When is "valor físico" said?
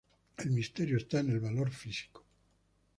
1.39-2.25